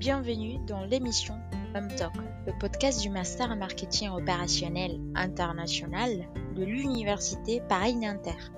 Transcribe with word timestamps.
bienvenue 0.00 0.56
dans 0.66 0.82
l'émission 0.86 1.34
Talk, 1.74 2.14
le 2.46 2.58
podcast 2.58 3.02
du 3.02 3.10
Master 3.10 3.54
Marketing 3.54 4.08
Opérationnel 4.08 4.98
International 5.14 6.26
de 6.56 6.64
l'Université 6.64 7.60
Paris-Nanterre. 7.68 8.50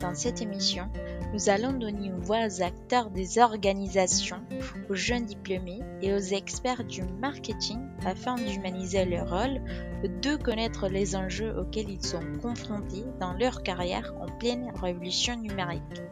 Dans 0.00 0.16
cette 0.16 0.42
émission, 0.42 0.90
nous 1.32 1.50
allons 1.50 1.72
donner 1.72 2.08
une 2.08 2.18
voix 2.18 2.46
aux 2.48 2.62
acteurs 2.62 3.10
des 3.10 3.38
organisations, 3.38 4.40
aux 4.90 4.96
jeunes 4.96 5.26
diplômés 5.26 5.78
et 6.02 6.12
aux 6.12 6.18
experts 6.18 6.82
du 6.82 7.04
marketing 7.04 7.78
afin 8.04 8.34
d'humaniser 8.34 9.04
leur 9.04 9.30
rôle, 9.30 9.60
de 10.02 10.34
connaître 10.34 10.88
les 10.88 11.14
enjeux 11.14 11.56
auxquels 11.56 11.90
ils 11.90 12.04
sont 12.04 12.24
confrontés 12.42 13.04
dans 13.20 13.34
leur 13.34 13.62
carrière 13.62 14.12
en 14.20 14.26
pleine 14.38 14.72
révolution 14.82 15.36
numérique. 15.36 16.02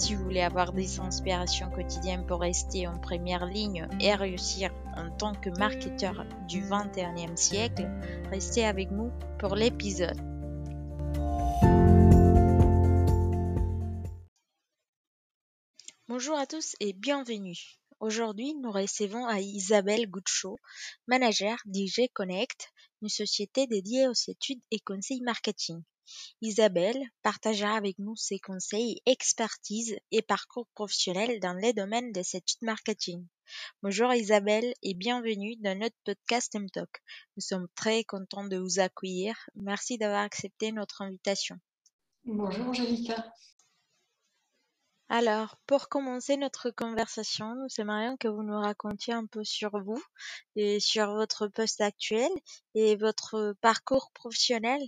Si 0.00 0.14
vous 0.14 0.24
voulez 0.24 0.40
avoir 0.40 0.72
des 0.72 0.98
inspirations 0.98 1.70
quotidiennes 1.70 2.24
pour 2.24 2.40
rester 2.40 2.86
en 2.86 2.98
première 2.98 3.44
ligne 3.44 3.86
et 4.00 4.14
réussir 4.14 4.72
en 4.96 5.14
tant 5.14 5.34
que 5.34 5.50
marketeur 5.58 6.24
du 6.48 6.62
21e 6.62 7.36
siècle, 7.36 7.86
restez 8.30 8.64
avec 8.64 8.90
nous 8.90 9.12
pour 9.38 9.54
l'épisode. 9.56 10.16
Bonjour 16.08 16.38
à 16.38 16.46
tous 16.46 16.76
et 16.80 16.94
bienvenue. 16.94 17.58
Aujourd'hui, 18.00 18.54
nous 18.54 18.72
recevons 18.72 19.26
à 19.26 19.40
Isabelle 19.40 20.08
Gouchot, 20.08 20.56
manager 21.08 21.58
d'IG 21.66 22.10
Connect, 22.14 22.70
une 23.02 23.10
société 23.10 23.66
dédiée 23.66 24.08
aux 24.08 24.30
études 24.30 24.62
et 24.70 24.80
conseils 24.80 25.20
marketing. 25.20 25.82
Isabelle 26.40 27.00
partagera 27.22 27.76
avec 27.76 27.98
nous 27.98 28.16
ses 28.16 28.38
conseils, 28.38 29.00
expertise 29.06 29.96
et 30.10 30.22
parcours 30.22 30.66
professionnel 30.74 31.40
dans 31.40 31.54
les 31.54 31.72
domaines 31.72 32.12
des 32.12 32.36
études 32.36 32.62
marketing. 32.62 33.26
Bonjour 33.82 34.12
Isabelle 34.12 34.74
et 34.82 34.94
bienvenue 34.94 35.56
dans 35.56 35.78
notre 35.78 35.96
podcast 36.04 36.54
M-Talk. 36.54 37.02
Nous 37.36 37.42
sommes 37.42 37.68
très 37.74 38.04
contents 38.04 38.46
de 38.46 38.56
vous 38.56 38.78
accueillir. 38.78 39.36
Merci 39.56 39.98
d'avoir 39.98 40.22
accepté 40.22 40.72
notre 40.72 41.02
invitation. 41.02 41.56
Bonjour 42.24 42.68
Angelica. 42.68 43.32
Alors, 45.12 45.56
pour 45.66 45.88
commencer 45.88 46.36
notre 46.36 46.70
conversation, 46.70 47.56
nous 47.56 47.66
aimerions 47.78 48.16
que 48.16 48.28
vous 48.28 48.44
nous 48.44 48.60
racontiez 48.60 49.12
un 49.12 49.26
peu 49.26 49.42
sur 49.42 49.82
vous 49.82 50.00
et 50.54 50.78
sur 50.78 51.12
votre 51.14 51.48
poste 51.48 51.80
actuel 51.80 52.30
et 52.76 52.94
votre 52.94 53.56
parcours 53.60 54.12
professionnel. 54.12 54.80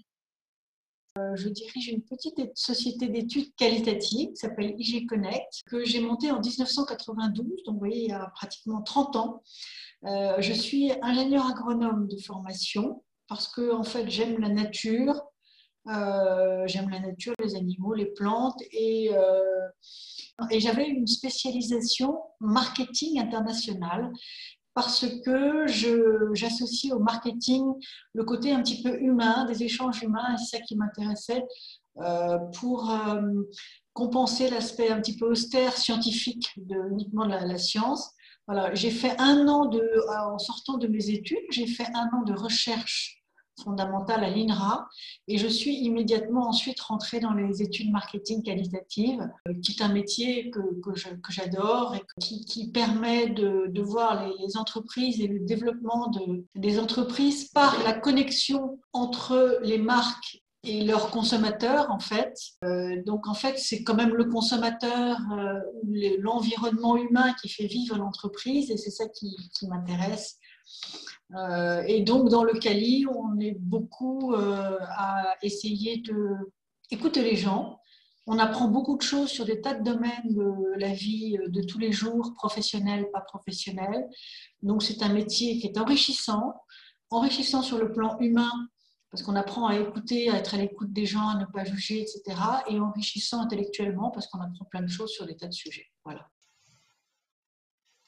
Euh, 1.18 1.36
je 1.36 1.48
dirige 1.50 1.88
une 1.88 2.02
petite 2.02 2.40
société 2.54 3.08
d'études 3.08 3.54
qualitatives 3.56 4.30
qui 4.30 4.36
s'appelle 4.36 4.74
IG 4.78 5.06
Connect, 5.06 5.62
que 5.66 5.84
j'ai 5.84 6.00
montée 6.00 6.30
en 6.30 6.40
1992, 6.40 7.64
donc 7.64 7.74
vous 7.74 7.78
voyez, 7.78 8.04
il 8.04 8.08
y 8.08 8.12
a 8.12 8.32
pratiquement 8.34 8.80
30 8.80 9.16
ans. 9.16 9.42
Euh, 10.06 10.40
je 10.40 10.54
suis 10.54 10.90
ingénieur 11.02 11.46
agronome 11.46 12.08
de 12.08 12.16
formation 12.16 13.02
parce 13.28 13.46
que 13.46 13.74
en 13.74 13.82
fait, 13.82 14.08
j'aime 14.08 14.40
la 14.40 14.48
nature, 14.48 15.22
euh, 15.88 16.66
j'aime 16.66 16.88
la 16.88 17.00
nature, 17.00 17.34
les 17.44 17.56
animaux, 17.56 17.92
les 17.92 18.06
plantes 18.06 18.62
et, 18.70 19.10
et 20.50 20.60
j'avais 20.60 20.86
une 20.86 21.06
spécialisation 21.06 22.18
marketing 22.40 23.20
international 23.20 24.10
parce 24.74 25.06
que 25.24 25.66
j'associe 26.34 26.92
au 26.92 26.98
marketing 26.98 27.64
le 28.14 28.24
côté 28.24 28.52
un 28.52 28.62
petit 28.62 28.82
peu 28.82 28.98
humain, 29.00 29.44
des 29.44 29.62
échanges 29.62 30.02
humains, 30.02 30.34
et 30.34 30.38
c'est 30.38 30.56
ça 30.56 30.62
qui 30.62 30.76
m'intéressait 30.76 31.44
euh, 31.98 32.38
pour 32.58 32.90
euh, 32.90 33.20
compenser 33.92 34.48
l'aspect 34.48 34.90
un 34.90 35.00
petit 35.00 35.16
peu 35.16 35.30
austère, 35.30 35.76
scientifique 35.76 36.52
de 36.56 36.76
uniquement 36.90 37.26
de 37.26 37.30
la, 37.30 37.46
la 37.46 37.58
science. 37.58 38.12
Voilà, 38.48 38.74
j'ai 38.74 38.90
fait 38.90 39.14
un 39.20 39.46
an 39.46 39.66
de, 39.66 39.82
en 40.08 40.38
sortant 40.38 40.76
de 40.78 40.88
mes 40.88 41.10
études, 41.10 41.44
j'ai 41.50 41.66
fait 41.66 41.86
un 41.94 42.10
an 42.16 42.22
de 42.22 42.32
recherche 42.32 43.21
fondamentale 43.62 44.24
à 44.24 44.30
l'INRA 44.30 44.88
et 45.28 45.38
je 45.38 45.46
suis 45.46 45.76
immédiatement 45.76 46.48
ensuite 46.48 46.80
rentrée 46.80 47.20
dans 47.20 47.32
les 47.32 47.62
études 47.62 47.90
marketing 47.90 48.42
qualitatives, 48.42 49.28
euh, 49.48 49.54
qui 49.62 49.72
est 49.72 49.82
un 49.82 49.92
métier 49.92 50.50
que, 50.50 50.60
que 50.60 51.32
j'adore 51.32 51.94
et 51.94 52.02
qui, 52.20 52.70
permet 52.72 53.28
de, 53.28 53.66
de 53.68 53.82
voir 53.82 54.28
les, 54.28 54.56
entreprises 54.56 55.20
et 55.20 55.26
le 55.26 55.40
développement 55.40 56.08
de, 56.08 56.44
des 56.54 56.78
entreprises 56.78 57.48
par 57.48 57.82
la 57.84 57.92
connexion 57.92 58.78
entre 58.92 59.58
les 59.62 59.78
marques 59.78 60.42
et 60.64 60.84
leurs 60.84 61.10
consommateurs 61.10 61.90
en 61.90 61.98
fait. 61.98 62.34
Euh, 62.64 63.02
donc 63.04 63.26
en 63.26 63.34
fait 63.34 63.58
c'est 63.58 63.82
quand 63.82 63.94
même 63.94 64.14
le 64.14 64.24
consommateur, 64.24 65.18
euh, 65.32 65.58
l'environnement 66.18 66.96
humain 66.96 67.34
qui 67.40 67.48
fait 67.48 67.66
vivre 67.66 67.96
l'entreprise 67.96 68.70
et 68.70 68.76
c'est 68.76 68.90
ça 68.90 69.08
qui 69.08 69.36
m'intéresse. 69.68 70.38
Euh, 71.34 71.82
et 71.86 72.02
donc, 72.02 72.28
dans 72.28 72.44
le 72.44 72.58
Cali, 72.58 73.06
on 73.06 73.38
est 73.40 73.56
beaucoup 73.58 74.34
euh, 74.34 74.78
à 74.80 75.34
essayer 75.42 75.98
de 75.98 76.36
écouter 76.90 77.22
les 77.22 77.36
gens. 77.36 77.78
On 78.26 78.38
apprend 78.38 78.68
beaucoup 78.68 78.96
de 78.96 79.02
choses 79.02 79.30
sur 79.30 79.44
des 79.44 79.60
tas 79.60 79.74
de 79.74 79.82
domaines 79.82 80.28
de 80.28 80.78
la 80.78 80.92
vie 80.92 81.38
de 81.48 81.62
tous 81.62 81.78
les 81.78 81.90
jours, 81.90 82.34
professionnels, 82.34 83.08
pas 83.12 83.20
professionnels. 83.20 84.06
Donc, 84.62 84.82
c'est 84.82 85.02
un 85.02 85.12
métier 85.12 85.58
qui 85.58 85.66
est 85.66 85.78
enrichissant, 85.78 86.54
enrichissant 87.10 87.62
sur 87.62 87.78
le 87.78 87.90
plan 87.90 88.18
humain, 88.20 88.52
parce 89.10 89.22
qu'on 89.22 89.36
apprend 89.36 89.66
à 89.66 89.78
écouter, 89.78 90.30
à 90.30 90.36
être 90.36 90.54
à 90.54 90.58
l'écoute 90.58 90.92
des 90.92 91.04
gens, 91.04 91.28
à 91.28 91.38
ne 91.38 91.44
pas 91.46 91.64
juger, 91.64 92.00
etc. 92.00 92.40
Et 92.68 92.78
enrichissant 92.78 93.40
intellectuellement, 93.40 94.10
parce 94.10 94.26
qu'on 94.28 94.40
apprend 94.40 94.64
plein 94.66 94.82
de 94.82 94.88
choses 94.88 95.10
sur 95.10 95.26
des 95.26 95.36
tas 95.36 95.48
de 95.48 95.52
sujets. 95.52 95.86
Voilà. 96.04 96.31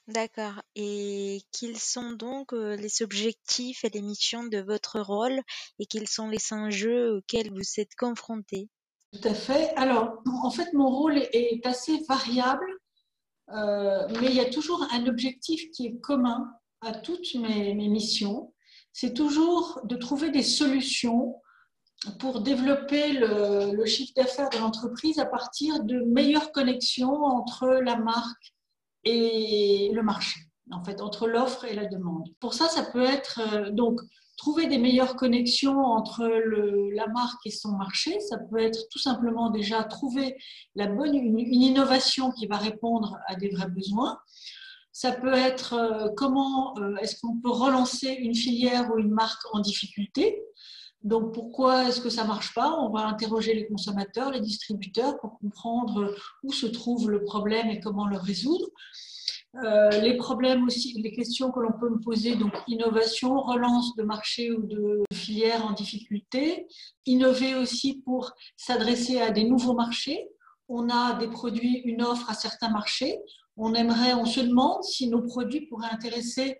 D'accord. 0.06 0.60
Et 0.76 1.40
quels 1.50 1.78
sont 1.78 2.12
donc 2.12 2.52
les 2.52 3.02
objectifs 3.02 3.84
et 3.84 3.88
les 3.88 4.02
missions 4.02 4.44
de 4.44 4.58
votre 4.58 5.00
rôle 5.00 5.40
et 5.78 5.86
quels 5.86 6.08
sont 6.08 6.28
les 6.28 6.52
enjeux 6.52 7.16
auxquels 7.16 7.50
vous 7.50 7.80
êtes 7.80 7.94
confrontés? 7.96 8.68
Tout 9.12 9.28
à 9.28 9.32
fait. 9.32 9.72
Alors, 9.76 10.22
en 10.42 10.50
fait, 10.50 10.72
mon 10.74 10.90
rôle 10.90 11.16
est 11.16 11.64
assez 11.66 12.02
variable, 12.06 12.66
euh, 13.50 14.06
mais 14.20 14.26
il 14.26 14.34
y 14.34 14.40
a 14.40 14.50
toujours 14.50 14.86
un 14.92 15.06
objectif 15.06 15.70
qui 15.70 15.86
est 15.86 16.00
commun 16.00 16.50
à 16.82 16.92
toutes 16.92 17.34
mes, 17.36 17.72
missions. 17.74 18.52
C'est 18.92 19.14
toujours 19.14 19.80
de 19.84 19.96
trouver 19.96 20.30
des 20.30 20.42
solutions 20.42 21.40
pour 22.18 22.42
développer 22.42 23.12
le 23.12 23.84
chiffre 23.86 24.12
d'affaires 24.16 24.50
de 24.50 24.58
l'entreprise 24.58 25.18
à 25.18 25.24
partir 25.24 25.82
de 25.82 26.00
meilleures 26.00 26.52
connexions 26.52 27.24
entre 27.24 27.66
la 27.66 27.96
marque 27.96 28.53
et 29.04 29.90
le 29.92 30.02
marché, 30.02 30.40
en 30.70 30.82
fait, 30.84 31.00
entre 31.00 31.26
l'offre 31.26 31.64
et 31.64 31.74
la 31.74 31.86
demande. 31.86 32.28
Pour 32.40 32.54
ça, 32.54 32.68
ça 32.68 32.82
peut 32.82 33.04
être 33.04 33.40
euh, 33.40 33.70
donc 33.70 34.00
trouver 34.36 34.66
des 34.66 34.78
meilleures 34.78 35.16
connexions 35.16 35.80
entre 35.84 36.24
la 36.92 37.06
marque 37.08 37.46
et 37.46 37.50
son 37.50 37.72
marché. 37.72 38.18
Ça 38.20 38.38
peut 38.38 38.58
être 38.58 38.88
tout 38.90 38.98
simplement 38.98 39.50
déjà 39.50 39.84
trouver 39.84 40.36
la 40.74 40.86
bonne, 40.86 41.14
une, 41.14 41.38
innovation 41.38 42.30
qui 42.32 42.46
va 42.46 42.56
répondre 42.56 43.18
à 43.26 43.36
des 43.36 43.48
vrais 43.48 43.68
besoins. 43.68 44.18
Ça 44.92 45.12
peut 45.12 45.34
être 45.34 45.74
euh, 45.74 46.08
comment 46.16 46.76
euh, 46.78 46.96
est-ce 46.96 47.20
qu'on 47.20 47.40
peut 47.40 47.50
relancer 47.50 48.10
une 48.10 48.34
filière 48.34 48.90
ou 48.92 48.98
une 48.98 49.10
marque 49.10 49.42
en 49.52 49.60
difficulté. 49.60 50.40
Donc 51.04 51.34
pourquoi 51.34 51.88
est-ce 51.88 52.00
que 52.00 52.08
ça 52.08 52.24
marche 52.24 52.54
pas? 52.54 52.78
On 52.80 52.88
va 52.88 53.06
interroger 53.06 53.52
les 53.54 53.66
consommateurs, 53.66 54.30
les 54.30 54.40
distributeurs 54.40 55.20
pour 55.20 55.38
comprendre 55.38 56.14
où 56.42 56.50
se 56.50 56.66
trouve 56.66 57.10
le 57.10 57.22
problème 57.22 57.68
et 57.68 57.78
comment 57.78 58.06
le 58.06 58.16
résoudre. 58.16 58.66
Euh, 59.62 59.90
les 60.00 60.16
problèmes 60.16 60.64
aussi, 60.64 61.00
les 61.00 61.12
questions 61.12 61.52
que 61.52 61.60
l'on 61.60 61.78
peut 61.78 61.90
me 61.90 62.00
poser, 62.00 62.34
donc 62.34 62.52
innovation, 62.66 63.40
relance 63.40 63.94
de 63.96 64.02
marché 64.02 64.50
ou 64.50 64.62
de 64.62 65.04
filière 65.12 65.64
en 65.64 65.72
difficulté, 65.72 66.66
innover 67.06 67.54
aussi 67.54 68.02
pour 68.04 68.32
s'adresser 68.56 69.20
à 69.20 69.30
des 69.30 69.44
nouveaux 69.44 69.74
marchés. 69.74 70.28
On 70.68 70.88
a 70.88 71.14
des 71.14 71.28
produits, 71.28 71.82
une 71.84 72.02
offre 72.02 72.30
à 72.30 72.34
certains 72.34 72.70
marchés. 72.70 73.20
On 73.56 73.74
aimerait, 73.74 74.14
on 74.14 74.24
se 74.24 74.40
demande 74.40 74.82
si 74.82 75.08
nos 75.08 75.22
produits 75.22 75.66
pourraient 75.66 75.92
intéresser 75.92 76.58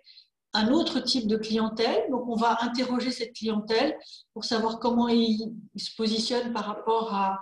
un 0.55 0.71
autre 0.71 1.01
type 1.01 1.27
de 1.27 1.35
clientèle. 1.35 2.09
Donc, 2.09 2.27
on 2.27 2.35
va 2.35 2.57
interroger 2.61 3.11
cette 3.11 3.33
clientèle 3.33 3.97
pour 4.33 4.45
savoir 4.45 4.79
comment 4.79 5.09
il, 5.09 5.53
se 5.75 5.93
positionne 5.95 6.53
par 6.53 6.65
rapport 6.65 7.13
à, 7.13 7.41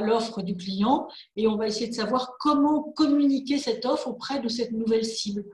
l'offre 0.00 0.42
du 0.42 0.56
client 0.56 1.08
et 1.34 1.48
on 1.48 1.56
va 1.56 1.66
essayer 1.66 1.88
de 1.88 1.94
savoir 1.94 2.36
comment 2.38 2.84
communiquer 2.94 3.58
cette 3.58 3.84
offre 3.84 4.06
auprès 4.06 4.38
de 4.38 4.48
cette 4.48 4.70
nouvelle 4.70 5.04
cible. 5.04 5.44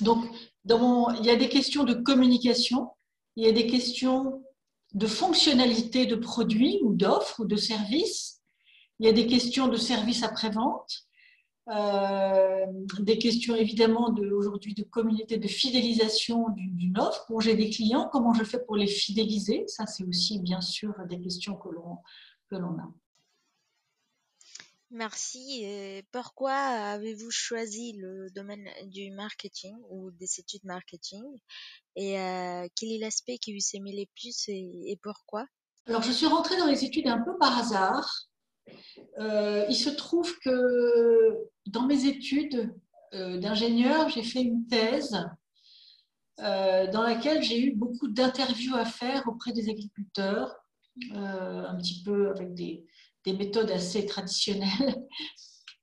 Donc, 0.00 0.22
dans 0.66 1.10
il 1.14 1.24
y 1.24 1.30
a 1.30 1.36
des 1.36 1.48
questions 1.48 1.84
de 1.84 1.94
communication, 1.94 2.90
il 3.36 3.46
y 3.46 3.48
a 3.48 3.52
des 3.52 3.66
questions 3.66 4.42
de 4.92 5.06
fonctionnalité 5.06 6.04
de 6.04 6.16
produits 6.16 6.78
ou 6.82 6.92
d'offres 6.92 7.40
ou 7.40 7.46
de 7.46 7.56
services, 7.56 8.42
il 8.98 9.06
y 9.06 9.08
a 9.08 9.12
des 9.12 9.26
questions 9.26 9.68
de 9.68 9.78
services 9.78 10.22
après-vente, 10.22 11.06
euh, 11.68 12.66
des 13.00 13.18
questions 13.18 13.54
évidemment 13.54 14.10
de, 14.10 14.30
aujourd'hui 14.30 14.74
de 14.74 14.82
communauté 14.82 15.38
de 15.38 15.48
fidélisation 15.48 16.46
d'une 16.50 16.98
offre. 16.98 17.26
Bon, 17.28 17.40
j'ai 17.40 17.56
des 17.56 17.70
clients, 17.70 18.08
comment 18.12 18.34
je 18.34 18.44
fais 18.44 18.62
pour 18.64 18.76
les 18.76 18.86
fidéliser? 18.86 19.64
Ça, 19.66 19.86
c'est 19.86 20.04
aussi 20.04 20.40
bien 20.40 20.60
sûr 20.60 20.92
des 21.08 21.20
questions 21.20 21.56
que 21.56 21.68
l'on 21.70 21.98
que 22.50 22.56
l'on 22.56 22.78
a. 22.78 22.92
Merci. 24.90 25.64
Et 25.64 26.04
pourquoi 26.12 26.52
avez-vous 26.54 27.30
choisi 27.30 27.94
le 27.94 28.30
domaine 28.30 28.68
du 28.84 29.10
marketing 29.10 29.76
ou 29.88 30.12
des 30.12 30.38
études 30.38 30.64
marketing? 30.64 31.24
Et 31.96 32.20
euh, 32.20 32.68
quel 32.76 32.92
est 32.92 32.98
l'aspect 32.98 33.38
qui 33.38 33.54
vous 33.54 33.76
aimait 33.76 33.92
le 33.92 34.04
plus 34.14 34.48
et, 34.48 34.96
pourquoi? 35.02 35.46
Alors, 35.86 36.02
je 36.02 36.12
suis 36.12 36.26
rentrée 36.26 36.56
dans 36.58 36.66
les 36.66 36.84
études 36.84 37.08
un 37.08 37.20
peu 37.22 37.36
par 37.38 37.58
hasard. 37.58 38.28
Euh, 39.18 39.66
il 39.68 39.74
se 39.74 39.90
trouve 39.90 40.38
que 40.38 41.44
dans 41.66 41.86
mes 41.86 42.06
études 42.06 42.74
euh, 43.14 43.38
d'ingénieur, 43.38 44.08
j'ai 44.08 44.22
fait 44.22 44.42
une 44.42 44.66
thèse 44.66 45.18
dans 46.38 47.02
laquelle 47.02 47.44
j'ai 47.44 47.64
eu 47.64 47.76
beaucoup 47.76 48.08
d'interviews 48.08 48.74
à 48.74 48.84
faire 48.84 49.22
auprès 49.28 49.52
des 49.52 49.70
agriculteurs, 49.70 50.52
un 51.12 51.76
petit 51.76 52.02
peu 52.02 52.30
avec 52.30 52.54
des, 52.54 52.84
des 53.24 53.34
méthodes 53.34 53.70
assez 53.70 54.04
traditionnelles. 54.04 54.96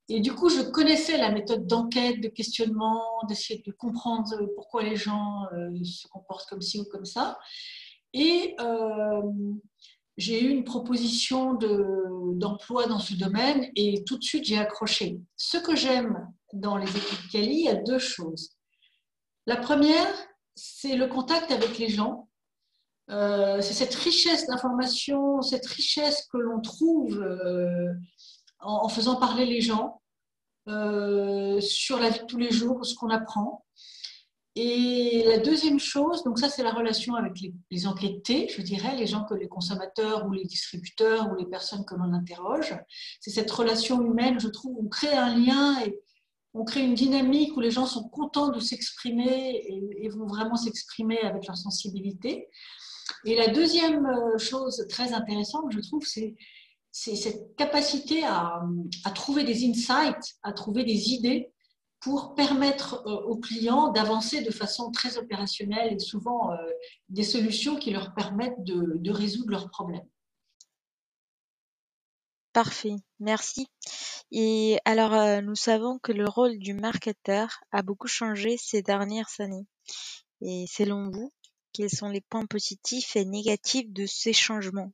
Et 0.08 0.20
du 0.20 0.34
coup, 0.34 0.48
je 0.48 0.60
connaissais 0.60 1.16
la 1.16 1.30
méthode 1.30 1.66
d'enquête, 1.66 2.20
de 2.20 2.28
questionnement, 2.28 3.02
d'essayer 3.28 3.62
de 3.64 3.72
comprendre 3.72 4.46
pourquoi 4.56 4.82
les 4.82 4.96
gens 4.96 5.46
euh, 5.52 5.70
se 5.84 6.06
comportent 6.08 6.48
comme 6.48 6.60
ci 6.60 6.80
ou 6.80 6.84
comme 6.84 7.04
ça. 7.04 7.38
Et 8.12 8.54
euh, 8.60 9.22
j'ai 10.16 10.44
eu 10.44 10.50
une 10.50 10.64
proposition 10.64 11.54
d'emploi 12.34 12.86
dans 12.86 12.98
ce 12.98 13.14
domaine 13.14 13.70
et 13.76 14.04
tout 14.04 14.18
de 14.18 14.24
suite 14.24 14.44
j'ai 14.44 14.58
accroché. 14.58 15.20
Ce 15.36 15.56
que 15.56 15.74
j'aime 15.74 16.28
dans 16.52 16.76
les 16.76 16.88
études 16.88 17.30
Cali, 17.30 17.54
il 17.54 17.64
y 17.64 17.68
a 17.68 17.74
deux 17.74 17.98
choses. 17.98 18.50
La 19.46 19.56
première, 19.56 20.06
c'est 20.54 20.96
le 20.96 21.06
contact 21.06 21.50
avec 21.50 21.78
les 21.78 21.88
gens. 21.88 22.28
Euh, 23.10 23.60
c'est 23.60 23.74
cette 23.74 23.94
richesse 23.94 24.46
d'informations, 24.46 25.42
cette 25.42 25.66
richesse 25.66 26.28
que 26.32 26.38
l'on 26.38 26.60
trouve 26.60 27.20
euh, 27.20 27.92
en, 28.60 28.88
faisant 28.88 29.16
parler 29.16 29.44
les 29.44 29.60
gens 29.60 30.00
euh, 30.68 31.60
sur 31.60 31.98
la 31.98 32.10
vie 32.10 32.20
de 32.20 32.26
tous 32.26 32.38
les 32.38 32.52
jours, 32.52 32.84
ce 32.86 32.94
qu'on 32.94 33.10
apprend. 33.10 33.64
Et 34.54 35.24
la 35.26 35.38
deuxième 35.38 35.80
chose, 35.80 36.24
donc 36.24 36.38
ça 36.38 36.50
c'est 36.50 36.62
la 36.62 36.72
relation 36.72 37.14
avec 37.14 37.32
les, 37.70 37.86
enquêtés, 37.86 38.48
je 38.48 38.60
dirais, 38.60 38.94
les 38.96 39.06
gens 39.06 39.24
que 39.24 39.34
les 39.34 39.48
consommateurs 39.48 40.26
ou 40.26 40.32
les 40.32 40.44
distributeurs 40.44 41.30
ou 41.32 41.36
les 41.36 41.46
personnes 41.46 41.84
que 41.86 41.94
l'on 41.94 42.12
interroge. 42.12 42.76
C'est 43.20 43.30
cette 43.30 43.50
relation 43.50 44.02
humaine, 44.02 44.38
je 44.38 44.48
trouve, 44.48 44.76
on 44.78 44.88
crée 44.88 45.14
un 45.14 45.36
lien 45.38 45.80
et 45.86 45.98
on 46.52 46.64
crée 46.64 46.84
une 46.84 46.94
dynamique 46.94 47.56
où 47.56 47.60
les 47.60 47.70
gens 47.70 47.86
sont 47.86 48.08
contents 48.10 48.50
de 48.50 48.60
s'exprimer 48.60 49.56
et, 49.56 50.04
et, 50.04 50.08
vont 50.10 50.26
vraiment 50.26 50.56
s'exprimer 50.56 51.18
avec 51.20 51.46
leur 51.46 51.56
sensibilité. 51.56 52.48
Et 53.24 53.36
la 53.36 53.48
deuxième 53.48 54.06
euh, 54.06 54.38
chose 54.38 54.84
très 54.88 55.12
intéressante, 55.12 55.66
je 55.70 55.80
trouve, 55.80 56.04
c'est 56.04 56.36
cette 56.92 57.56
capacité 57.56 58.24
à, 58.24 58.60
trouver 59.14 59.44
des 59.44 59.64
insights, 59.66 60.36
à 60.42 60.52
trouver 60.52 60.84
des 60.84 61.10
idées 61.10 61.51
pour 62.02 62.34
permettre 62.34 63.02
euh, 63.06 63.22
aux 63.22 63.36
clients 63.36 63.92
d'avancer 63.92 64.42
de 64.42 64.50
façon 64.50 64.90
très 64.90 65.18
opérationnelle 65.18 65.94
et 65.94 65.98
souvent 65.98 66.52
euh, 66.52 66.56
des 67.08 67.22
solutions 67.22 67.76
qui 67.76 67.90
leur 67.90 68.14
permettent 68.14 68.62
de, 68.64 69.10
résoudre 69.10 69.52
leurs 69.52 69.70
problèmes. 69.70 70.06
Parfait, 72.52 72.96
merci. 73.18 73.66
Et 74.30 74.78
alors, 74.84 75.42
nous 75.42 75.54
savons 75.54 75.98
que 75.98 76.12
le 76.12 76.28
rôle 76.28 76.58
du 76.58 76.74
marketeur 76.74 77.60
a 77.70 77.82
beaucoup 77.82 78.08
changé 78.08 78.56
ces 78.58 78.82
dernières 78.82 79.30
années. 79.38 79.66
Et 80.42 80.66
selon 80.68 81.10
vous, 81.10 81.32
quels 81.72 81.90
sont 81.90 82.08
les 82.08 82.20
points 82.20 82.46
positifs 82.46 83.16
et 83.16 83.24
négatifs 83.24 83.90
de 83.90 84.06
ces 84.06 84.32
changements? 84.32 84.92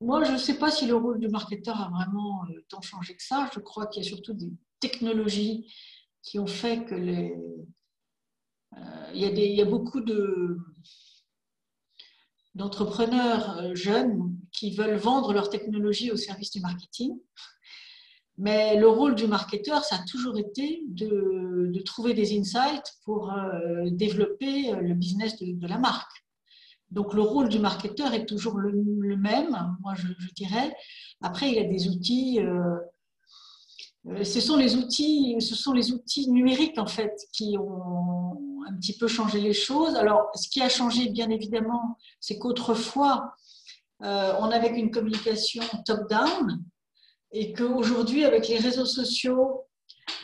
Moi, 0.00 0.22
je 0.24 0.32
ne 0.32 0.38
sais 0.38 0.58
pas 0.58 0.70
si 0.70 0.86
le 0.86 0.94
rôle 0.94 1.18
du 1.18 1.28
marketeur 1.28 1.80
a 1.80 1.90
vraiment 1.90 2.44
euh, 2.44 2.64
tant 2.68 2.80
changé 2.80 3.16
que 3.16 3.22
ça. 3.22 3.50
Je 3.52 3.58
crois 3.60 3.88
qu'il 3.88 4.02
y 4.02 4.06
a 4.06 4.08
surtout 4.08 4.32
des 4.32 4.52
technologies 4.80 5.72
qui 6.22 6.38
ont 6.38 6.46
fait 6.46 6.84
que 6.84 6.94
les... 6.94 7.34
Euh, 8.76 9.10
il, 9.14 9.20
y 9.20 9.24
a 9.24 9.30
des, 9.30 9.46
il 9.46 9.56
y 9.56 9.62
a 9.62 9.64
beaucoup 9.64 10.00
de 10.00 10.58
d'entrepreneurs 12.54 13.58
euh, 13.58 13.74
jeunes 13.74 14.36
qui 14.52 14.74
veulent 14.74 14.96
vendre 14.96 15.32
leur 15.32 15.48
technologie 15.48 16.10
au 16.10 16.16
service 16.16 16.50
du 16.50 16.60
marketing. 16.60 17.16
Mais 18.38 18.76
le 18.76 18.88
rôle 18.88 19.16
du 19.16 19.26
marketeur, 19.26 19.84
ça 19.84 19.96
a 19.96 20.04
toujours 20.04 20.38
été 20.38 20.84
de, 20.86 21.82
trouver 21.84 22.14
des 22.14 22.38
insights 22.38 22.92
pour 23.04 23.32
euh, 23.32 23.90
développer 23.90 24.72
euh, 24.72 24.80
le 24.80 24.94
business 24.94 25.36
de, 25.38 25.66
la 25.66 25.78
marque. 25.78 26.24
Donc 26.90 27.14
le 27.14 27.22
rôle 27.22 27.48
du 27.48 27.58
marketeur 27.58 28.14
est 28.14 28.26
toujours 28.26 28.58
le, 28.58 29.16
même, 29.16 29.76
moi 29.80 29.94
je, 29.94 30.06
dirais. 30.34 30.72
Après, 31.20 31.48
il 31.48 31.54
y 31.54 31.58
a 31.58 31.64
des 31.64 31.88
outils. 31.88 32.40
Euh, 32.40 32.76
ce 34.22 34.40
sont 34.40 34.56
les 34.56 34.76
outils, 34.76 35.36
ce 35.40 35.54
sont 35.54 35.72
les 35.72 35.92
outils 35.92 36.30
numériques 36.30 36.78
en 36.78 36.86
fait 36.86 37.14
qui 37.32 37.56
ont 37.58 38.38
un 38.66 38.74
petit 38.74 38.96
peu 38.96 39.08
changé 39.08 39.40
les 39.40 39.52
choses. 39.52 39.94
Alors, 39.96 40.30
ce 40.34 40.48
qui 40.48 40.62
a 40.62 40.68
changé, 40.68 41.08
bien 41.08 41.30
évidemment, 41.30 41.96
c'est 42.20 42.38
qu'autrefois, 42.38 43.34
on 44.00 44.50
avait 44.50 44.68
une 44.68 44.90
communication 44.90 45.62
top-down, 45.84 46.62
et 47.32 47.52
qu'aujourd'hui, 47.52 48.24
avec 48.24 48.48
les 48.48 48.58
réseaux 48.58 48.86
sociaux, 48.86 49.64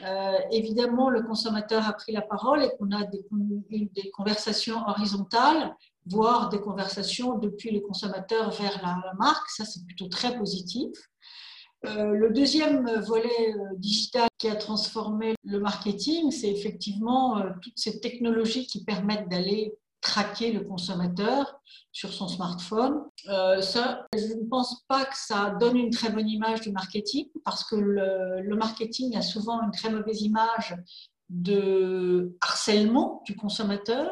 euh, 0.02 0.38
évidemment, 0.50 1.10
le 1.10 1.22
consommateur 1.22 1.86
a 1.86 1.92
pris 1.92 2.12
la 2.12 2.22
parole 2.22 2.62
et 2.62 2.70
qu'on 2.78 2.90
a 2.92 3.04
des, 3.04 4.10
conversations 4.12 4.86
horizontales, 4.88 5.74
voire 6.06 6.48
des 6.48 6.60
conversations 6.60 7.38
depuis 7.38 7.70
le 7.70 7.80
consommateur 7.80 8.50
vers 8.50 8.80
la, 8.82 9.12
marque. 9.18 9.48
Ça, 9.50 9.64
c'est 9.64 9.84
plutôt 9.84 10.08
très 10.08 10.36
positif. 10.36 10.90
Euh, 11.84 12.12
le 12.12 12.30
deuxième 12.30 12.88
volet 13.00 13.54
euh, 13.54 13.76
digital 13.76 14.28
qui 14.38 14.48
a 14.48 14.56
transformé 14.56 15.34
le 15.44 15.60
marketing, 15.60 16.30
c'est 16.30 16.50
effectivement 16.50 17.42
toutes 17.60 17.78
ces 17.78 18.00
technologies 18.00 18.66
qui 18.66 18.84
permettent 18.84 19.28
d'aller 19.28 19.74
traquer 20.04 20.52
le 20.52 20.60
consommateur 20.60 21.58
sur 21.90 22.12
son 22.12 22.28
smartphone. 22.28 23.02
Euh, 23.28 23.60
ça, 23.62 24.06
je 24.14 24.34
ne 24.34 24.46
pense 24.48 24.84
pas 24.86 25.04
que 25.06 25.16
ça 25.16 25.56
donne 25.58 25.76
une 25.76 25.90
très 25.90 26.10
bonne 26.10 26.28
image 26.28 26.60
du 26.60 26.70
marketing 26.72 27.28
parce 27.44 27.64
que 27.64 27.76
le, 27.76 28.54
marketing 28.54 29.16
a 29.16 29.22
souvent 29.22 29.60
une 29.62 29.70
très 29.70 29.90
mauvaise 29.90 30.20
image 30.20 30.76
de 31.30 32.36
harcèlement 32.40 33.22
du 33.24 33.34
consommateur. 33.34 34.10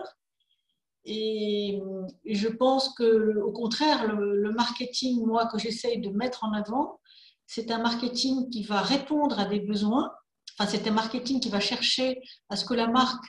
Et, 1.04 1.80
je 2.24 2.48
pense 2.48 2.94
que, 2.94 3.38
au 3.40 3.52
contraire, 3.52 4.14
le 4.14 4.52
marketing, 4.52 5.26
moi, 5.26 5.46
que 5.46 5.58
j'essaye 5.58 6.00
de 6.00 6.08
mettre 6.10 6.44
en 6.44 6.52
avant, 6.52 7.00
c'est 7.46 7.70
un 7.70 7.78
marketing 7.78 8.50
qui 8.50 8.62
va 8.64 8.80
répondre 8.80 9.38
à 9.38 9.44
des 9.44 9.60
besoins. 9.60 10.10
Enfin, 10.58 10.70
c'est 10.70 10.86
un 10.86 10.93
marketing 10.93 11.40
qui 11.40 11.48
va 11.48 11.60
chercher 11.60 12.20
à 12.48 12.56
ce 12.56 12.64
que 12.64 12.74
la 12.74 12.86
marque 12.86 13.24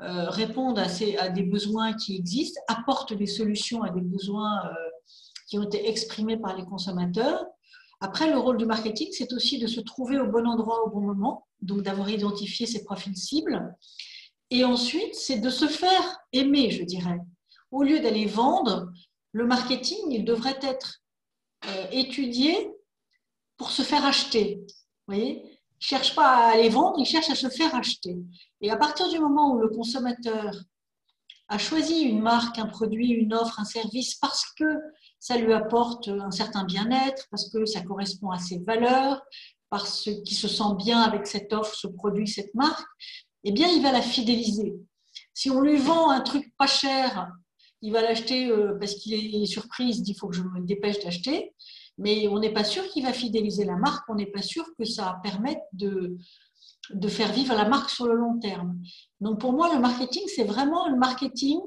euh, 0.00 0.30
répondent 0.30 0.78
à, 0.78 1.28
des 1.28 1.42
besoins 1.42 1.92
qui 1.92 2.16
existent, 2.16 2.60
apportent 2.68 3.12
des 3.12 3.26
solutions 3.26 3.82
à 3.82 3.90
des 3.90 4.00
besoins 4.00 4.64
euh, 4.64 4.72
qui 5.46 5.58
ont 5.58 5.62
été 5.62 5.88
exprimés 5.88 6.38
par 6.38 6.56
les 6.56 6.64
consommateurs. 6.64 7.44
Après, 8.00 8.30
le 8.30 8.38
rôle 8.38 8.56
du 8.56 8.64
marketing, 8.64 9.08
c'est 9.12 9.32
aussi 9.34 9.58
de 9.58 9.66
se 9.66 9.80
trouver 9.80 10.18
au 10.18 10.26
bon 10.26 10.46
endroit 10.46 10.86
au 10.86 10.90
bon 10.90 11.02
moment, 11.02 11.46
donc 11.60 11.82
d'avoir 11.82 12.08
identifié 12.08 12.66
ses 12.66 12.82
profils 12.82 13.16
cibles. 13.16 13.74
Et 14.50 14.64
ensuite, 14.64 15.14
c'est 15.14 15.38
de 15.38 15.50
se 15.50 15.66
faire 15.66 16.18
aimer, 16.32 16.70
je 16.70 16.82
dirais. 16.82 17.18
Au 17.70 17.82
lieu 17.82 18.00
d'aller 18.00 18.24
vendre, 18.24 18.90
le 19.32 19.46
marketing, 19.46 20.10
il 20.10 20.24
devrait 20.24 20.58
être 20.62 21.02
euh, 21.66 21.86
étudié 21.92 22.70
pour 23.60 23.72
se 23.72 23.82
faire 23.82 24.06
acheter. 24.06 24.64
Voyez? 25.06 25.42
Ne 25.42 25.50
cherche 25.78 26.14
pas 26.14 26.28
à 26.28 26.52
aller 26.52 26.70
vendre, 26.70 26.98
il 26.98 27.04
cherche 27.04 27.28
à 27.28 27.34
se 27.34 27.50
faire 27.50 27.74
acheter. 27.74 28.16
Et 28.62 28.70
à 28.70 28.78
partir 28.78 29.10
du 29.10 29.18
moment 29.18 29.52
où 29.52 29.58
le 29.58 29.68
consommateur 29.68 30.54
a 31.48 31.58
choisi 31.58 32.00
une 32.00 32.22
marque, 32.22 32.58
un 32.58 32.64
produit, 32.64 33.10
une 33.10 33.34
offre, 33.34 33.60
un 33.60 33.66
service 33.66 34.14
parce 34.14 34.46
que 34.58 34.64
ça 35.18 35.36
lui 35.36 35.52
apporte 35.52 36.08
un 36.08 36.30
certain 36.30 36.64
bien-être, 36.64 37.26
parce 37.30 37.50
que 37.50 37.66
ça 37.66 37.82
correspond 37.82 38.30
à 38.30 38.38
ses 38.38 38.60
valeurs, 38.60 39.20
parce 39.68 40.04
qu'il 40.04 40.38
se 40.38 40.48
sent 40.48 40.74
bien 40.78 41.02
avec 41.02 41.26
cette 41.26 41.52
offre, 41.52 41.74
ce 41.74 41.86
produit, 41.86 42.28
cette 42.28 42.54
marque, 42.54 42.88
eh 43.44 43.52
bien, 43.52 43.68
il 43.68 43.82
va 43.82 43.92
la 43.92 44.00
fidéliser. 44.00 44.72
Si 45.34 45.50
on 45.50 45.60
lui 45.60 45.76
vend 45.76 46.08
un 46.08 46.22
truc 46.22 46.50
pas 46.56 46.66
cher, 46.66 47.30
il 47.82 47.92
va 47.92 48.00
l'acheter 48.00 48.48
euh, 48.48 48.78
parce 48.80 48.94
qu'il 48.94 49.12
est 49.42 49.44
surpris, 49.44 49.90
il 49.90 50.02
dit 50.02 50.12
il 50.12 50.18
faut 50.18 50.28
que 50.28 50.36
je 50.36 50.44
me 50.44 50.60
dépêche 50.60 51.04
d'acheter 51.04 51.52
mais 51.98 52.28
on 52.28 52.38
n'est 52.38 52.52
pas 52.52 52.64
sûr 52.64 52.86
qu'il 52.88 53.04
va 53.04 53.12
fidéliser 53.12 53.64
la 53.64 53.76
marque, 53.76 54.08
on 54.08 54.14
n'est 54.14 54.30
pas 54.30 54.42
sûr 54.42 54.64
que 54.78 54.84
ça 54.84 55.20
permette 55.22 55.62
de, 55.72 56.16
de 56.90 57.08
faire 57.08 57.32
vivre 57.32 57.54
la 57.54 57.68
marque 57.68 57.90
sur 57.90 58.06
le 58.06 58.14
long 58.14 58.38
terme. 58.38 58.78
Donc 59.20 59.40
pour 59.40 59.52
moi, 59.52 59.72
le 59.74 59.80
marketing, 59.80 60.22
c'est 60.26 60.44
vraiment 60.44 60.88
le 60.88 60.96
marketing 60.96 61.60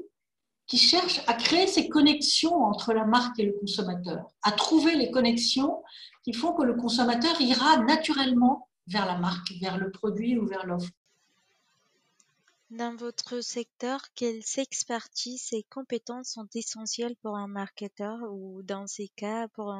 qui 0.67 0.77
cherche 0.77 1.21
à 1.27 1.33
créer 1.33 1.67
ces 1.67 1.89
connexions 1.89 2.55
entre 2.63 2.93
la 2.93 3.05
marque 3.05 3.37
et 3.39 3.45
le 3.45 3.53
consommateur, 3.59 4.25
à 4.41 4.51
trouver 4.51 4.95
les 4.95 5.11
connexions 5.11 5.83
qui 6.23 6.33
font 6.33 6.53
que 6.53 6.63
le 6.63 6.75
consommateur 6.75 7.39
ira 7.41 7.77
naturellement 7.83 8.69
vers 8.87 9.05
la 9.05 9.17
marque, 9.17 9.53
vers 9.61 9.77
le 9.77 9.91
produit 9.91 10.37
ou 10.37 10.47
vers 10.47 10.65
l'offre. 10.65 10.89
Dans 12.69 12.95
votre 12.95 13.41
secteur, 13.41 14.01
quelles 14.15 14.43
expertises 14.57 15.53
et 15.53 15.63
compétences 15.69 16.31
sont 16.31 16.47
essentielles 16.55 17.15
pour 17.21 17.37
un 17.37 17.47
marketeur 17.47 18.17
ou 18.31 18.63
dans 18.63 18.87
ces 18.87 19.09
cas 19.15 19.47
pour 19.49 19.75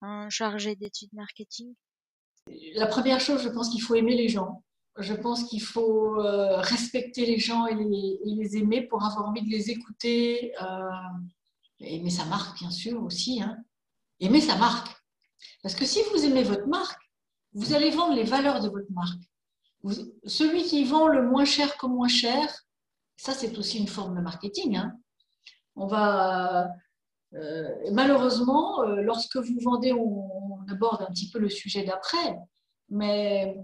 un, 0.00 0.28
chargé 0.30 0.76
d'études 0.76 1.12
marketing? 1.12 1.74
La 2.74 2.86
première 2.86 3.20
chose, 3.20 3.42
je 3.42 3.48
pense 3.48 3.70
qu'il 3.70 3.82
faut 3.82 3.94
aimer 3.94 4.16
les 4.16 4.28
gens. 4.28 4.62
Je 4.98 5.14
pense 5.14 5.44
qu'il 5.44 5.62
faut 5.62 6.20
euh, 6.20 6.60
respecter 6.60 7.26
les 7.26 7.38
gens 7.38 7.66
et 7.66 7.74
les, 7.74 8.56
aimer 8.56 8.82
pour 8.82 9.04
avoir 9.04 9.28
envie 9.28 9.42
de 9.42 9.50
les 9.50 9.70
écouter. 9.70 10.52
Euh, 10.62 10.90
aimer 11.80 12.10
sa 12.10 12.24
marque, 12.26 12.58
bien 12.58 12.70
sûr, 12.70 13.02
aussi. 13.02 13.42
Hein. 13.42 13.56
Aimer 14.20 14.40
sa 14.40 14.56
marque. 14.56 14.88
Parce 15.62 15.74
que 15.74 15.84
si 15.84 16.00
vous 16.12 16.24
aimez 16.24 16.42
votre 16.42 16.66
marque, 16.66 17.00
vous 17.52 17.74
allez 17.74 17.90
vendre 17.90 18.14
les 18.14 18.24
valeurs 18.24 18.60
de 18.60 18.68
votre 18.68 18.90
marque. 18.90 19.29
Celui 20.24 20.62
qui 20.64 20.84
vend 20.84 21.08
le 21.08 21.22
moins 21.22 21.44
cher 21.44 21.76
comme 21.76 21.94
moins 21.94 22.08
cher, 22.08 22.64
ça 23.16 23.32
c'est 23.32 23.56
aussi 23.58 23.78
une 23.78 23.88
forme 23.88 24.16
de 24.16 24.20
marketing. 24.20 24.76
Hein. 24.76 24.98
On 25.76 25.86
va 25.86 26.68
euh, 27.34 27.90
malheureusement, 27.92 28.82
lorsque 28.82 29.36
vous 29.36 29.58
vendez, 29.60 29.92
on, 29.92 30.28
aborde 30.70 31.02
un 31.02 31.06
petit 31.06 31.30
peu 31.30 31.38
le 31.38 31.48
sujet 31.48 31.84
d'après, 31.84 32.38
mais 32.90 33.56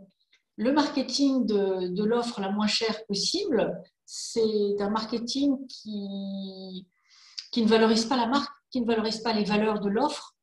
le 0.56 0.73
marketing 0.73 1.46
de, 1.46 2.02
l'offre 2.04 2.40
la 2.40 2.50
moins 2.50 2.66
chère 2.66 3.04
possible, 3.06 3.80
c'est 4.04 4.80
un 4.80 4.90
marketing 4.90 5.66
qui, 5.68 6.87
qui 7.52 7.62
ne 7.62 7.68
valorise 7.68 8.06
pas 8.06 8.16
la 8.16 8.26
marque, 8.26 8.52
qui 8.70 8.80
ne 8.80 8.87
valorise 8.87 9.20
pas 9.20 9.32
les 9.32 9.44
valeurs 9.44 9.80
de 9.80 9.88
l'offre. 9.88 10.35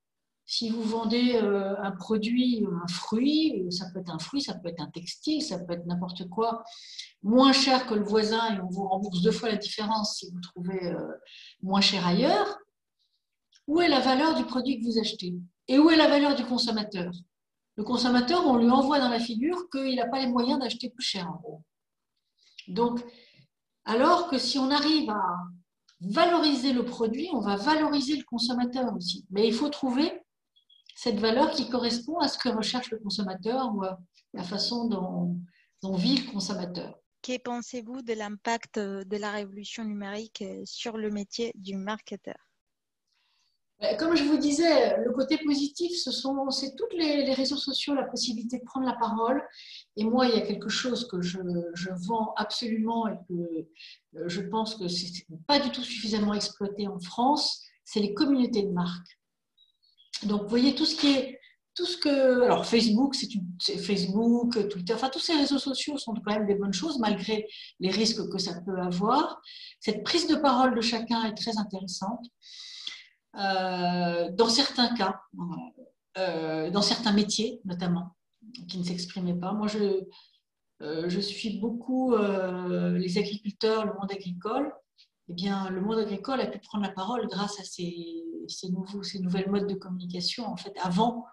Si 0.46 0.70
vous 0.70 0.84
vendez 0.84 1.36
euh, 1.36 1.76
un 1.82 1.92
produit, 1.92 2.66
un 2.70 2.88
fruit, 2.88 3.66
ça 3.72 3.86
peut 3.94 4.00
être 4.00 4.14
un 4.14 4.20
fruit, 4.20 4.42
ça 4.42 4.56
peut 4.56 4.68
être 4.68 4.82
un 4.82 4.90
textile, 4.90 5.42
ça 5.42 5.58
peut 5.58 5.74
être 5.74 5.86
n'importe 5.86 6.28
quoi, 6.28 6.64
moins 7.22 7.54
cher 7.54 7.88
que 7.88 7.94
le 7.94 8.04
voisin 8.04 8.54
et 8.54 8.60
on 8.60 8.68
vous 8.68 8.88
rembourse 8.88 9.22
deux 9.22 9.32
fois 9.32 9.50
la 9.50 9.56
différence 9.56 10.18
si 10.18 10.30
vous 10.32 10.42
trouvez 10.42 10.88
euh, 10.88 11.14
moins 11.62 11.82
cher 11.82 12.06
ailleurs, 12.06 12.58
où 13.68 13.80
est 13.80 13.88
la 13.88 14.02
valeur 14.02 14.36
du 14.36 14.44
produit 14.44 14.80
que 14.80 14.86
vous 14.86 15.00
achetez 15.00 15.34
Et 15.70 15.80
où 15.80 15.90
est 15.90 15.96
la 15.96 16.10
valeur 16.10 16.36
du 16.36 16.44
consommateur? 16.44 17.12
Le 17.76 17.84
consommateur, 17.84 18.46
on 18.46 18.58
lui 18.58 18.70
envoie 18.70 19.00
dans 19.00 19.10
la 19.10 19.20
figure 19.20 19.70
qu'il 19.70 19.96
n'a 19.96 20.08
pas 20.08 20.20
les 20.20 20.28
moyens 20.28 20.60
d'acheter 20.60 20.90
plus 20.90 21.04
cher, 21.04 21.28
en 21.28 21.40
gros. 21.42 21.64
Donc, 22.68 23.04
alors 23.86 24.30
que 24.30 24.38
si 24.38 24.60
on 24.60 24.70
arrive 24.70 25.10
à 25.10 25.24
valoriser 26.02 26.74
le 26.74 26.86
produit, 26.86 27.30
on 27.34 27.40
va 27.40 27.56
valoriser 27.56 28.18
le 28.18 28.24
consommateur 28.24 28.94
aussi. 28.96 29.26
Mais 29.32 29.48
il 29.48 29.54
faut 29.54 29.70
trouver 29.70 30.23
cette 31.04 31.20
valeur 31.20 31.52
qui 31.52 31.70
correspond 31.70 32.20
à 32.20 32.30
ce 32.30 32.38
que 32.38 32.48
recherche 32.48 32.90
le 32.92 32.98
consommateur 32.98 33.76
ou 33.76 33.84
à 33.84 34.00
la 34.34 34.44
façon 34.44 34.88
dont, 34.88 35.38
dont 35.82 35.98
vit 35.98 36.16
le 36.16 36.32
consommateur. 36.32 36.98
Que 37.22 37.38
pensez-vous 37.38 38.02
de 38.04 38.14
l'impact 38.14 38.80
de 38.80 39.18
la 39.18 39.32
révolution 39.32 39.84
numérique 39.84 40.46
sur 40.64 40.96
le 40.96 41.10
métier 41.10 41.52
du 41.56 41.76
marketeur? 41.76 42.38
Euh, 43.82 43.98
comme 43.98 44.16
je 44.16 44.24
vous 44.24 44.38
disais, 44.38 44.96
le 45.04 45.12
côté 45.12 45.38
positif, 45.44 45.92
ce 45.94 46.12
sont 46.12 46.50
c'est 46.52 46.74
tous 46.78 46.96
les, 46.96 47.34
réseaux 47.34 47.58
sociaux, 47.58 47.94
la 47.96 48.04
possibilité 48.06 48.60
de 48.60 48.64
prendre 48.64 48.86
la 48.86 48.94
parole. 48.94 49.44
Et 49.98 50.06
moi, 50.06 50.28
il 50.28 50.36
y 50.36 50.42
a 50.42 50.46
quelque 50.48 50.70
chose 50.70 51.06
que 51.10 51.22
je, 51.22 51.40
vends 52.08 52.34
absolument 52.38 53.08
et 53.08 53.18
que 53.28 53.34
euh, 53.34 54.28
je 54.28 54.40
pense 54.40 54.76
que 54.76 54.88
c'est 54.88 55.26
pas 55.48 55.60
du 55.60 55.70
tout 55.70 55.84
suffisamment 55.84 56.34
exploité 56.34 56.88
en 56.88 57.00
France, 57.00 57.62
c'est 57.84 58.00
les 58.00 58.14
communautés 58.14 58.64
de 58.64 58.72
marques. 58.72 59.20
Donc, 60.24 60.44
vous 60.44 60.50
voyez 60.50 60.76
tout 60.76 60.86
ce 60.86 60.96
qui 60.96 61.08
est 61.16 61.40
tout 61.76 61.86
ce 61.86 61.98
que 61.98 62.44
alors 62.44 62.66
Facebook, 62.66 63.16
c'est 63.16 63.78
Facebook, 63.78 64.70
Twitter, 64.70 64.94
enfin 64.94 65.10
tous 65.10 65.20
ces 65.20 65.34
réseaux 65.34 65.58
sociaux 65.58 65.98
sont 65.98 66.14
quand 66.14 66.34
même 66.34 66.46
des 66.46 66.56
bonnes 66.56 66.74
choses 66.74 67.00
malgré 67.00 67.48
les 67.80 67.90
risques 67.90 68.30
que 68.30 68.38
ça 68.38 68.62
peut 68.62 68.78
avoir. 68.80 69.42
Cette 69.80 70.04
prise 70.04 70.28
de 70.28 70.36
parole 70.36 70.76
de 70.76 70.82
chacun 70.82 71.24
est 71.26 71.34
très 71.34 71.58
intéressante. 71.58 72.26
Euh, 73.40 74.30
dans 74.32 74.50
certains 74.50 74.94
cas, 74.94 75.20
euh, 76.20 76.70
dans 76.70 76.84
certains 76.84 77.14
métiers 77.14 77.60
notamment, 77.66 78.16
qui 78.68 78.78
ne 78.78 78.84
s'exprimaient 78.84 79.34
pas. 79.34 79.54
Moi, 79.54 79.68
je, 79.68 80.04
euh, 80.84 81.10
je 81.10 81.20
suis 81.20 81.58
beaucoup 81.58 82.16
les 82.16 83.18
agriculteurs, 83.18 83.86
le 83.86 83.94
monde 83.94 84.12
agricole. 84.12 84.72
Eh 85.30 85.34
bien, 85.34 85.70
le 85.70 85.82
monde 85.82 86.00
agricole 86.00 86.42
a 86.42 86.48
pu 86.48 86.60
prendre 86.60 86.84
la 86.84 86.92
parole 86.92 87.28
grâce 87.28 87.60
à 87.60 87.64
ces, 87.64 88.24
ces, 88.48 88.70
nouveaux, 88.70 89.04
ces 89.04 89.20
nouvelles 89.20 89.50
modes 89.50 89.68
de 89.68 89.76
communication. 89.76 90.46
En 90.46 90.58
fait, 90.58 90.74
avant, 90.82 91.26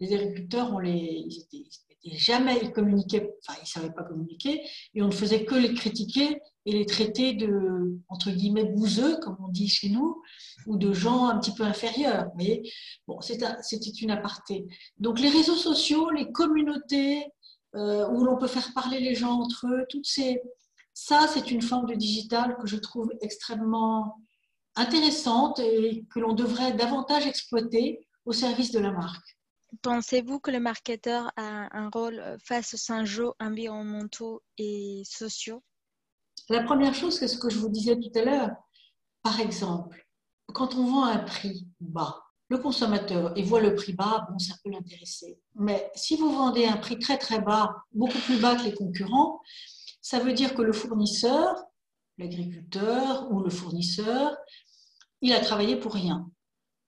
les 0.00 0.12
agriculteurs, 0.14 0.72
on 0.72 0.78
les, 0.78 1.24
ils 1.26 1.40
étaient, 1.40 1.68
jamais 2.16 2.58
ils 2.62 2.72
communiquaient, 2.72 3.34
enfin 3.46 3.58
ils 3.62 3.66
savaient 3.66 3.92
pas 3.92 4.04
communiquer, 4.04 4.62
et 4.94 5.02
on 5.02 5.08
ne 5.08 5.12
faisait 5.12 5.44
que 5.44 5.54
les 5.54 5.74
critiquer 5.74 6.40
et 6.64 6.72
les 6.72 6.86
traiter 6.86 7.34
de 7.34 7.98
entre 8.08 8.30
guillemets 8.30 8.64
bouseux, 8.64 9.18
comme 9.20 9.36
on 9.40 9.48
dit 9.48 9.68
chez 9.68 9.88
nous, 9.88 10.22
ou 10.66 10.76
de 10.76 10.92
gens 10.92 11.26
un 11.26 11.38
petit 11.38 11.52
peu 11.52 11.64
inférieurs. 11.64 12.28
Mais 12.36 12.62
bon, 13.06 13.20
c'était 13.20 13.90
une 14.00 14.10
aparté. 14.10 14.66
Donc 14.98 15.18
les 15.18 15.28
réseaux 15.30 15.56
sociaux, 15.56 16.10
les 16.10 16.30
communautés 16.30 17.24
euh, 17.74 18.08
où 18.08 18.24
l'on 18.24 18.38
peut 18.38 18.46
faire 18.46 18.72
parler 18.74 19.00
les 19.00 19.14
gens 19.14 19.40
entre 19.40 19.66
eux, 19.66 19.84
toutes 19.88 20.06
ces, 20.06 20.40
ça 20.94 21.26
c'est 21.28 21.50
une 21.50 21.62
forme 21.62 21.86
de 21.86 21.94
digital 21.94 22.56
que 22.60 22.66
je 22.66 22.76
trouve 22.76 23.10
extrêmement 23.20 24.18
intéressante 24.78 25.58
et 25.58 26.06
que 26.10 26.20
l'on 26.20 26.32
devrait 26.32 26.72
davantage 26.72 27.26
exploiter 27.26 28.06
au 28.24 28.32
service 28.32 28.70
de 28.70 28.78
la 28.78 28.92
marque. 28.92 29.38
Pensez-vous 29.82 30.40
que 30.40 30.50
le 30.50 30.60
marketeur 30.60 31.30
a 31.36 31.76
un 31.76 31.90
rôle 31.90 32.22
face 32.42 32.74
aux 32.74 32.92
enjeux 32.92 33.32
environnementaux 33.38 34.42
et 34.56 35.02
sociaux? 35.04 35.62
La 36.48 36.62
première 36.62 36.94
chose, 36.94 37.18
c'est 37.18 37.28
ce 37.28 37.38
que 37.38 37.50
je 37.50 37.58
vous 37.58 37.68
disais 37.68 37.96
tout 37.96 38.18
à 38.18 38.24
l'heure. 38.24 38.50
Par 39.22 39.40
exemple, 39.40 40.06
quand 40.54 40.74
on 40.74 40.86
vend 40.86 41.04
un 41.04 41.18
prix 41.18 41.66
bas, 41.80 42.22
le 42.48 42.56
consommateur 42.56 43.34
il 43.36 43.44
voit 43.44 43.60
le 43.60 43.74
prix 43.74 43.92
bas, 43.92 44.26
bon, 44.30 44.38
ça 44.38 44.54
peut 44.64 44.70
l'intéresser. 44.70 45.38
Mais 45.54 45.90
si 45.94 46.16
vous 46.16 46.30
vendez 46.30 46.64
un 46.64 46.78
prix 46.78 46.98
très 46.98 47.18
très 47.18 47.40
bas, 47.40 47.76
beaucoup 47.92 48.18
plus 48.20 48.40
bas 48.40 48.56
que 48.56 48.62
les 48.62 48.74
concurrents, 48.74 49.42
ça 50.00 50.20
veut 50.20 50.32
dire 50.32 50.54
que 50.54 50.62
le 50.62 50.72
fournisseur, 50.72 51.62
l'agriculteur 52.16 53.30
ou 53.30 53.42
le 53.42 53.50
fournisseur, 53.50 54.34
il 55.20 55.32
a 55.32 55.40
travaillé 55.40 55.76
pour 55.76 55.92
rien 55.92 56.30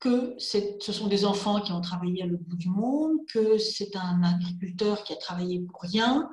que 0.01 0.35
ce 0.39 0.93
sont 0.93 1.09
des 1.09 1.27
enfants 1.27 1.61
qui 1.61 1.73
ont 1.73 1.83
travaillé 1.83 2.23
à 2.23 2.27
l'autre 2.27 2.45
bout 2.47 2.57
du 2.57 2.71
monde, 2.71 3.19
que 3.33 3.59
c'est 3.59 3.95
un 3.97 4.23
agriculteur 4.23 5.05
qui 5.05 5.13
a 5.13 5.17
travaillé 5.17 5.61
pour 5.61 5.83
rien, 5.83 6.31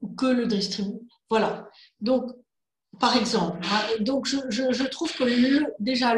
ou 0.00 0.08
que 0.14 0.26
le 0.26 0.46
distributeur. 0.46 0.98
Voilà. 1.28 1.68
Donc, 2.00 2.30
par 2.98 3.14
exemple, 3.14 3.60
hein, 3.64 4.02
donc 4.02 4.26
je, 4.26 4.84
trouve 4.88 5.12
que 5.12 5.64
déjà, 5.78 6.14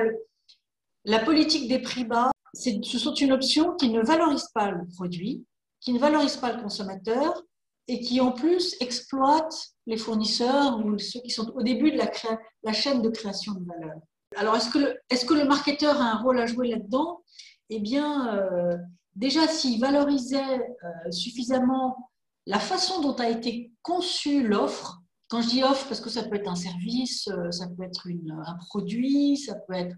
la 1.04 1.18
politique 1.18 1.68
des 1.68 1.80
prix 1.80 2.04
bas, 2.04 2.30
ce 2.54 2.98
sont 2.98 3.14
une 3.14 3.32
option 3.32 3.74
qui 3.74 3.88
ne 3.88 4.00
valorise 4.02 4.48
pas 4.54 4.70
le 4.70 4.86
produit, 4.94 5.44
qui 5.80 5.92
ne 5.92 5.98
valorise 5.98 6.36
pas 6.36 6.52
le 6.52 6.62
consommateur 6.62 7.42
et 7.88 8.00
qui 8.00 8.20
en 8.20 8.30
plus 8.30 8.76
exploite 8.78 9.52
les 9.86 9.96
fournisseurs 9.96 10.78
ou 10.84 10.98
ceux 10.98 11.20
qui 11.20 11.30
sont 11.30 11.50
au 11.56 11.62
début 11.64 11.90
de 11.90 11.98
la 11.98 12.72
chaîne 12.72 13.02
de 13.02 13.08
création 13.08 13.54
de 13.54 13.66
valeur. 13.66 14.00
Alors, 14.36 14.56
est-ce 14.56 14.70
que, 14.70 14.78
le, 14.78 15.40
est 15.40 15.44
marketeur 15.44 16.00
a 16.00 16.12
un 16.12 16.16
rôle 16.22 16.38
à 16.38 16.46
jouer 16.46 16.68
là-dedans? 16.68 17.22
Eh 17.68 17.80
bien, 17.80 18.36
euh, 18.36 18.76
déjà, 19.16 19.48
s'il 19.48 19.80
valorisait 19.80 20.58
euh, 20.84 21.10
suffisamment 21.10 22.10
la 22.46 22.60
façon 22.60 23.00
dont 23.00 23.14
a 23.14 23.28
été 23.28 23.72
conçue 23.82 24.46
l'offre, 24.46 25.00
quand 25.28 25.42
je 25.42 25.48
dis 25.48 25.64
offre, 25.64 25.86
parce 25.88 26.00
que 26.00 26.10
ça 26.10 26.24
peut 26.24 26.36
être 26.36 26.48
un 26.48 26.56
service, 26.56 27.28
euh, 27.28 27.50
ça 27.50 27.66
peut 27.68 27.82
être 27.82 28.08
un 28.08 28.56
produit, 28.68 29.36
ça 29.36 29.54
peut 29.54 29.74
être 29.74 29.96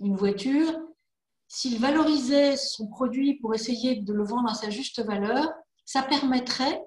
une 0.00 0.16
voiture, 0.16 0.72
s'il 1.46 1.78
valorisait 1.78 2.56
son 2.56 2.88
produit 2.88 3.34
pour 3.34 3.54
essayer 3.54 3.96
de 3.96 4.12
le 4.12 4.24
vendre 4.24 4.50
à 4.50 4.54
sa 4.54 4.70
juste 4.70 5.04
valeur, 5.04 5.48
ça 5.84 6.02
permettrait 6.02 6.82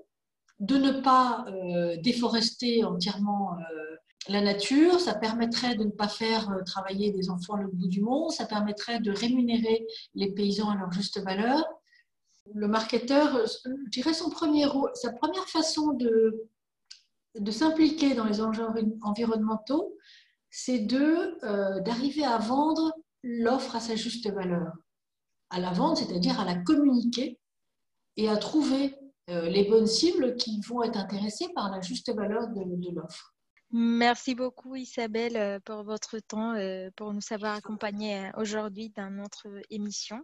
de 0.59 0.77
ne 0.77 1.01
pas 1.01 1.45
déforester 2.01 2.83
entièrement 2.83 3.51
la 4.27 4.41
nature, 4.41 4.99
ça 4.99 5.13
permettrait 5.13 5.75
de 5.75 5.83
ne 5.83 5.91
pas 5.91 6.07
faire 6.07 6.49
euh, 6.49 6.63
travailler 6.63 7.11
des 7.11 7.29
enfants 7.29 7.57
le 7.57 7.67
bout 7.67 7.87
du 7.87 8.01
monde, 8.01 8.31
ça 8.31 8.45
permettrait 8.45 8.99
de 8.99 9.11
rémunérer 9.11 9.85
les 10.15 10.31
paysans 10.31 10.69
à 10.69 10.75
leur 10.75 10.91
juste 10.91 11.19
valeur. 11.21 11.63
Le 12.53 12.67
marketeur, 12.67 13.35
euh, 13.35 13.45
je 13.45 13.89
dirais 13.89 14.13
son 14.13 14.31
premier 14.31 14.65
sa 14.95 15.11
première 15.13 15.47
façon 15.47 15.93
de, 15.93 16.49
s'impliquer 17.51 18.15
dans 18.15 18.25
les 18.25 18.41
enjeux 18.41 18.65
environnementaux, 19.03 19.95
c'est 20.49 20.91
euh, 20.93 21.79
d'arriver 21.81 22.25
à 22.25 22.39
vendre 22.39 22.93
l'offre 23.21 23.75
à 23.75 23.79
sa 23.79 23.95
juste 23.95 24.31
valeur. 24.31 24.73
À 25.51 25.59
la 25.59 25.71
vendre, 25.71 25.97
c'est-à-dire 25.97 26.39
à 26.39 26.45
la 26.45 26.55
communiquer 26.55 27.39
et 28.17 28.29
à 28.29 28.37
trouver 28.37 28.95
les 29.27 29.63
bonnes 29.63 29.87
cibles 29.87 30.35
qui 30.35 30.61
vont 30.61 30.83
être 30.83 30.97
intéressées 30.97 31.49
par 31.55 31.71
la 31.71 31.81
juste 31.81 32.13
valeur 32.13 32.47
de 32.49 32.91
l'offre. 32.91 33.34
Merci 33.71 34.35
beaucoup 34.35 34.75
Isabelle 34.75 35.35
euh, 35.37 35.59
pour 35.59 35.83
votre 35.83 36.19
temps, 36.19 36.53
euh, 36.53 36.89
pour 36.95 37.13
nous 37.13 37.21
avoir 37.31 37.55
accompagnés 37.55 38.27
euh, 38.27 38.31
aujourd'hui 38.37 38.89
dans 38.95 39.09
notre 39.09 39.47
émission. 39.69 40.23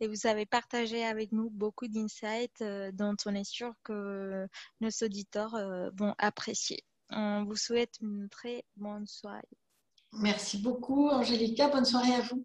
Et 0.00 0.06
vous 0.06 0.26
avez 0.26 0.44
partagé 0.46 1.04
avec 1.04 1.32
nous 1.32 1.50
beaucoup 1.50 1.88
d'insights 1.88 2.62
dont 2.92 3.16
on 3.26 3.34
est 3.34 3.48
sûr 3.48 3.72
que 3.84 4.46
nos 4.80 4.90
auditeurs 5.02 5.56
vont 5.94 6.14
apprécier. 6.18 6.84
On 7.10 7.44
vous 7.44 7.56
souhaite 7.56 7.94
une 8.00 8.28
très 8.28 8.64
bonne 8.76 9.06
soirée. 9.06 9.48
Merci 10.12 10.58
beaucoup 10.58 11.08
Angélica, 11.08 11.68
bonne 11.68 11.84
soirée 11.84 12.14
à 12.14 12.22
vous. 12.22 12.44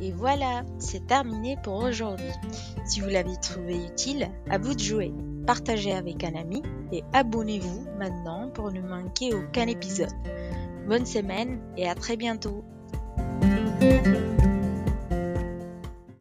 Et 0.00 0.12
voilà, 0.12 0.62
c'est 0.78 1.06
terminé 1.06 1.56
pour 1.62 1.82
aujourd'hui. 1.82 2.30
Si 2.86 3.00
vous 3.00 3.08
l'avez 3.08 3.36
trouvé 3.42 3.84
utile, 3.84 4.30
à 4.48 4.58
vous 4.58 4.74
de 4.74 4.80
jouer. 4.80 5.12
Partagez 5.46 5.92
avec 5.92 6.24
un 6.24 6.34
ami 6.34 6.62
et 6.92 7.02
abonnez-vous 7.12 7.86
maintenant 7.98 8.50
pour 8.50 8.70
ne 8.70 8.80
manquer 8.80 9.34
aucun 9.34 9.66
épisode. 9.66 10.12
Bonne 10.86 11.06
semaine 11.06 11.60
et 11.76 11.88
à 11.88 11.94
très 11.94 12.16
bientôt. 12.16 12.64